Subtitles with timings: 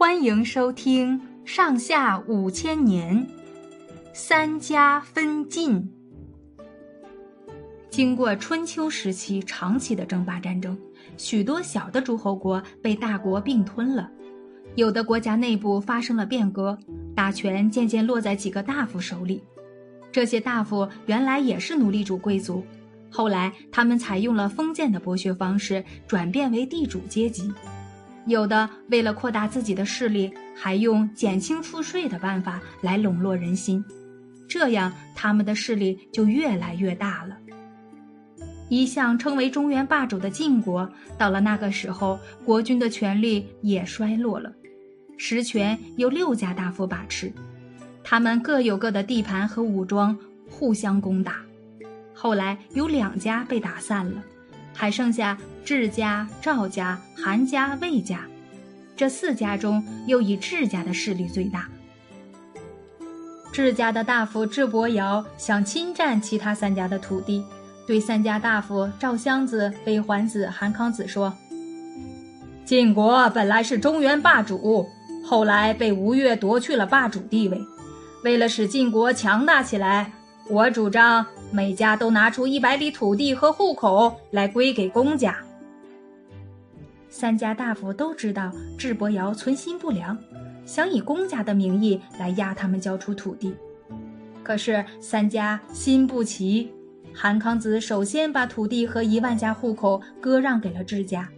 [0.00, 3.14] 欢迎收听《上下五千年》，
[4.14, 5.92] 三家分晋。
[7.90, 10.74] 经过春秋时期长期的争霸战争，
[11.18, 14.10] 许多小的诸侯国被大国并吞了，
[14.74, 16.78] 有的国家内部发生了变革，
[17.14, 19.44] 大权渐渐落在几个大夫手里。
[20.10, 22.64] 这些大夫原来也是奴隶主贵族，
[23.10, 27.52] 后来他们采用了封建的剥削方式，转变为地主阶级。
[28.26, 33.84] 有的为了扩大自己的势力，还用减轻赋税的办法来笼络人心，
[34.48, 37.36] 这样他们的势力就越来越大了。
[38.68, 44.52] 一向称为中原霸主的晋国，到了那个时候，国君的权力也衰落了，
[45.16, 47.32] 实权由六家大夫把持，
[48.04, 50.16] 他们各有各的地盘和武装，
[50.48, 51.36] 互相攻打。
[52.14, 54.22] 后来有两家被打散了。
[54.74, 58.20] 还剩下智家、赵家、韩家、魏家，
[58.96, 61.68] 这四家中，又以智家的势力最大。
[63.52, 67.44] 智家的大夫智伯瑶想侵占其他三家的土地，
[67.86, 71.34] 对三家大夫赵襄子、魏桓子、韩康子说
[72.64, 74.86] ：“晋国本来是中原霸主，
[75.24, 77.60] 后来被吴越夺去了霸主地位，
[78.22, 80.12] 为了使晋国强大起来。”
[80.48, 85.36] 我主张每家都拿出一百里土地和户口来归给公家。
[87.08, 90.16] 三家大夫都知道智伯瑶存心不良，
[90.64, 93.52] 想以公家的名义来压他们交出土地。
[94.44, 96.72] 可是三家心不齐，
[97.12, 101.28] 韩康子首先把土地和一万家户口割让给了智家，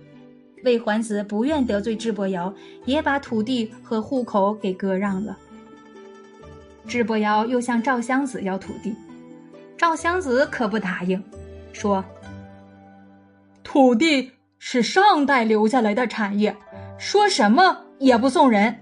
[0.62, 5.36] 魏桓子不愿得罪智伯瑶，也把土地和户口给割让了。
[6.86, 8.94] 智伯瑶又向赵襄子要土地，
[9.83, 11.20] 赵襄子可不答应，
[11.72, 12.05] 说
[13.64, 14.30] ：“土地
[14.61, 16.56] 是上代留下来的产业，
[17.00, 18.77] 说什么也不送人。”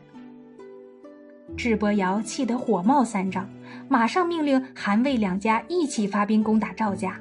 [1.57, 3.49] 智伯瑶气得火冒三丈，
[3.89, 7.19] 马上命令韩魏两家一起发兵攻打赵家。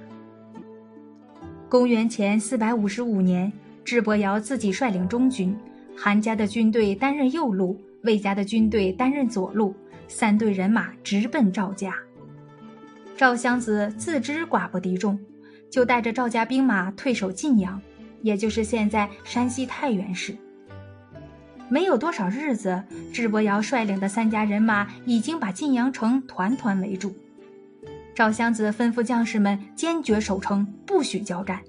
[1.70, 3.50] 公元前四百五十五年，
[3.86, 5.58] 智伯瑶自己率领中军，
[5.96, 9.74] 韩家的军队担任右路，魏家的军队担任左路。
[10.09, 11.96] 三队人马直奔赵家。
[13.19, 15.19] 赵襄子自知寡不敌众，
[15.69, 17.81] 就带着赵家兵马退守晋阳，
[18.22, 20.34] 也就是现在山西太原市。
[21.68, 22.81] 没有多少日子，
[23.12, 27.13] 智伯瑶率领的三家人马已经把晋阳城团团围住。
[28.16, 31.59] 赵襄子吩咐将士们坚决守城，不许交战。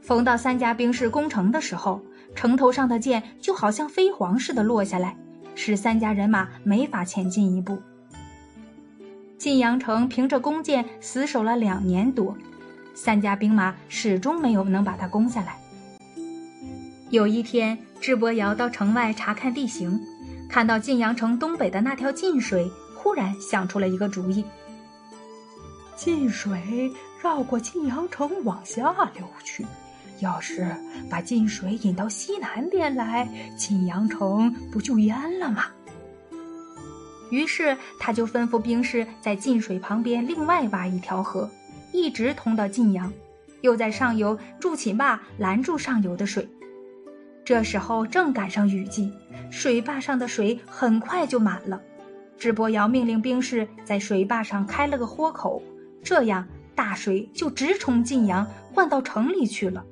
[0.00, 2.02] 逢到三家兵士攻城的时候，
[2.34, 5.14] 城头上的箭就好像飞蝗似的落下来。
[5.54, 7.78] 使三家人马没法前进一步。
[9.48, 12.36] 晋阳城凭着弓箭死守了两年多，
[12.94, 15.58] 三家兵马始终没有能把它攻下来。
[17.08, 19.98] 有一天，智伯瑶到城外查看地形，
[20.50, 24.44] 看到晋阳城东北的那条晋水，忽然想出了一个主意：
[25.96, 26.92] 晋水
[27.22, 29.64] 绕过晋阳城往下流去。
[30.20, 30.76] 要是
[31.08, 33.26] 把晋水引到西南边来，
[33.56, 35.64] 晋阳城不就淹了吗？
[37.30, 41.50] 于是他就吩咐兵士在晋水旁边另外挖一条河，
[41.92, 43.12] 一直通到晋阳，
[43.60, 46.48] 又在上游筑起坝拦住上游的水。
[47.44, 49.10] 这时候正赶上雨季，
[49.50, 51.80] 水坝上的水很快就满了。
[52.36, 55.62] 智伯瑶命令兵士在水坝上开了个豁口，
[56.02, 59.84] 这样大水就直冲晋阳，灌到城里去了。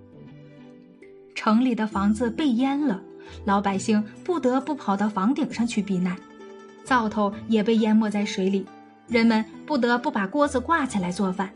[1.35, 3.03] 城里的房子被淹了，
[3.45, 6.17] 老百姓不得不跑到房顶上去避难，
[6.87, 8.65] 灶头也被淹没在水里，
[9.09, 11.51] 人们不得不把锅子挂起来做饭。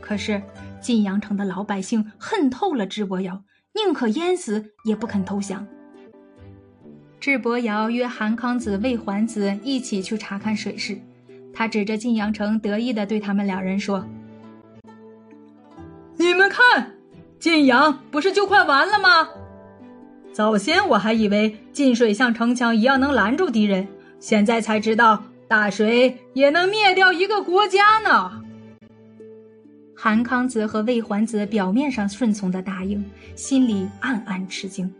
[0.00, 0.42] 可是
[0.80, 3.40] 晋阳城的老百姓恨透了智伯瑶，
[3.72, 5.64] 宁可淹死也不肯投降。
[7.20, 10.98] 智伯瑶约韩康子、魏桓子一起去查看水势，
[11.52, 14.04] 他指着晋阳城，得意地对他们两人说
[16.18, 16.90] ：“你们看。”
[17.38, 19.28] 晋阳不是就快完了吗？
[20.32, 23.86] 早先我还以为晋水像城墙一样能拦住敌人，
[24.24, 28.42] 现在才知道大水也能灭掉一个国家呢。
[29.94, 33.04] 韩康子和魏桓子表面上顺从的答应，
[33.36, 34.90] 心里暗暗吃惊。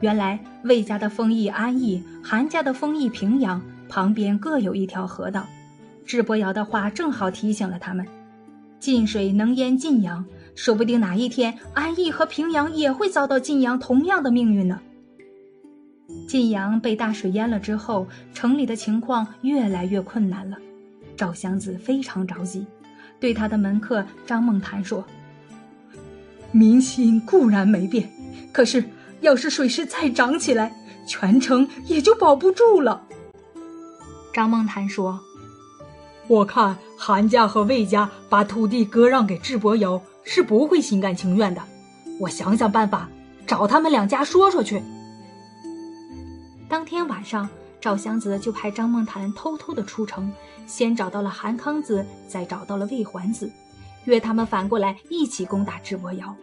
[0.00, 5.46] 原来魏家的封邑安邑，韩家的封邑平阳，旁边各有一条河道。
[6.04, 8.04] 智伯瑶的话正好提醒了他们：
[8.80, 10.24] 晋水能淹晋阳。
[10.56, 14.80] 说不定哪一天，安邑和平阳也会遭到晋阳同样的命运呢。
[16.28, 20.56] 晋阳被大水淹了之后，城里的情况越来越困难了。
[21.16, 22.66] 赵襄子非常着急，
[23.20, 25.04] 对他的门客张梦谈说
[26.52, 28.10] ：“民心固然没变，
[28.52, 28.84] 可是
[29.20, 30.74] 要是水势再涨起来，
[31.06, 33.02] 全城也就保不住了。
[34.32, 35.20] 张梦谈说
[36.26, 41.62] ：“我看韩家和魏家把土地割让给智伯瑶是不会心甘情愿的。
[42.20, 43.08] 我想想办法，
[43.46, 44.82] 找他们两家说说去。”
[46.74, 47.48] 当天晚上，
[47.80, 50.32] 赵襄子就派张梦谈偷偷的出城，
[50.66, 53.48] 先找到了韩康子，再找到了魏桓子，
[54.06, 56.34] 约他们反过来一起攻打智伯瑶。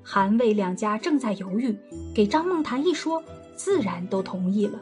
[0.00, 1.76] 韩魏两家正在犹豫，
[2.14, 3.20] 给张梦谈一说，
[3.56, 4.78] 自然都同意了。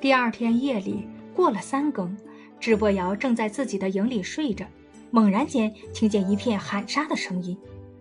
[0.00, 1.06] 第二天夜里
[1.36, 2.16] 过了三更，
[2.58, 4.64] 智伯瑶正在自己的营里睡着，
[5.10, 7.54] 猛然间听见一片喊杀的声音，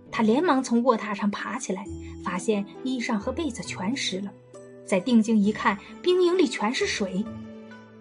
[0.10, 1.86] 他连忙从卧榻上爬起来，
[2.24, 4.32] 发现衣裳和被子全湿了。
[4.90, 7.24] 再定睛一看，兵营里全是水。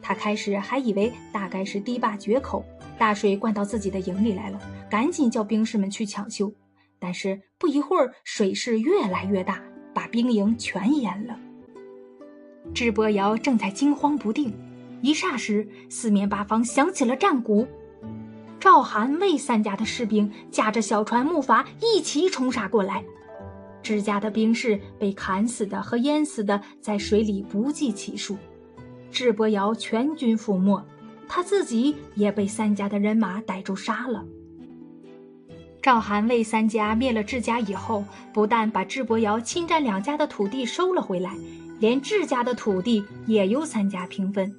[0.01, 2.65] 他开始还以为大概是堤坝决口，
[2.97, 4.59] 大水灌到自己的营里来了，
[4.91, 6.51] 赶紧叫兵士们去抢修。
[6.99, 9.61] 但是不一会儿，水势越来越大，
[9.93, 11.39] 把兵营全淹了。
[12.73, 14.51] 智伯瑶正在惊慌不定，
[15.03, 17.69] 一霎时，四面八方响起了战鼓。
[18.59, 23.05] 赵、韩、魏三家的士兵驾着小船、木筏一齐冲杀过来。
[23.89, 28.37] 智家的兵士被砍死的和淹死的在水里不计其数，
[29.11, 30.85] 智伯瑶全军覆没，
[31.27, 34.23] 他自己也被三家的人马逮住杀了。
[35.81, 41.35] 赵、韩、魏三家灭了智家以后，不但把智伯瑶侵占两家的土地收了回来，
[41.81, 44.55] 连智家的土地也由三家平分。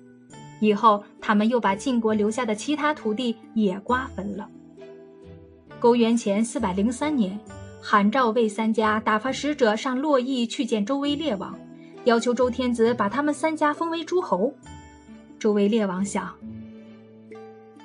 [0.59, 4.49] 以后，他们又把晋国留下的其他土地也瓜分了。
[5.79, 7.39] 公元前四百零三年。
[7.81, 11.57] 韩赵魏三家打发使者上洛邑去见周威烈王，
[12.03, 14.53] 要求周天子把他们三家封为诸侯。
[15.39, 16.35] 周威烈王想，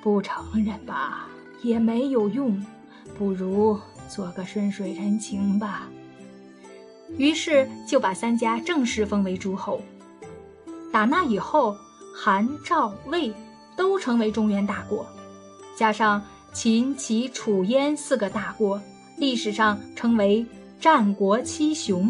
[0.03, 1.27] 不承认吧
[1.63, 2.63] 也没有用，
[3.17, 5.87] 不如做个顺水人情吧。
[7.17, 9.81] 于是就把三家正式封为诸侯。
[10.91, 11.75] 打那以后，
[12.13, 13.33] 韩赵魏
[13.77, 15.05] 都成为中原大国，
[15.75, 16.21] 加上
[16.51, 18.79] 秦、齐、楚、燕四个大国。
[19.17, 20.45] 历史上称为
[20.79, 22.09] 战国七雄。